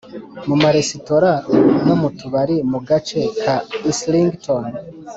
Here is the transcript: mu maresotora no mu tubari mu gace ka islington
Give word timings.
mu 0.47 0.55
maresotora 0.63 1.31
no 1.87 1.95
mu 2.01 2.09
tubari 2.19 2.55
mu 2.71 2.79
gace 2.87 3.21
ka 3.43 3.55
islington 3.91 4.63